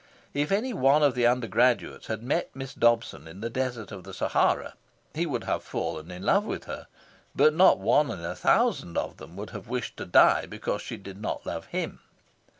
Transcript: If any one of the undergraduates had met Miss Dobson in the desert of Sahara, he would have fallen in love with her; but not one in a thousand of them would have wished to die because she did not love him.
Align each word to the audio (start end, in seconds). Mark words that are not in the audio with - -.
If 0.33 0.51
any 0.51 0.73
one 0.73 1.03
of 1.03 1.13
the 1.13 1.27
undergraduates 1.27 2.07
had 2.07 2.23
met 2.23 2.55
Miss 2.55 2.73
Dobson 2.73 3.27
in 3.27 3.41
the 3.41 3.51
desert 3.51 3.91
of 3.91 4.07
Sahara, 4.15 4.73
he 5.13 5.27
would 5.27 5.43
have 5.43 5.61
fallen 5.61 6.09
in 6.09 6.23
love 6.23 6.43
with 6.43 6.63
her; 6.63 6.87
but 7.35 7.53
not 7.53 7.77
one 7.77 8.09
in 8.09 8.21
a 8.25 8.33
thousand 8.35 8.97
of 8.97 9.17
them 9.17 9.35
would 9.35 9.51
have 9.51 9.67
wished 9.67 9.97
to 9.97 10.05
die 10.07 10.47
because 10.47 10.81
she 10.81 10.97
did 10.97 11.21
not 11.21 11.45
love 11.45 11.67
him. 11.67 11.99